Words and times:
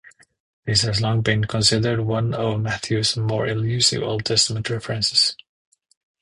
This 0.65 0.81
has 0.81 0.99
long 0.99 1.21
been 1.21 1.43
considered 1.43 1.99
one 2.07 2.33
of 2.33 2.59
Matthew's 2.59 3.15
more 3.15 3.45
elusive 3.45 4.01
Old 4.01 4.25
Testament 4.25 4.67
references. 4.71 5.35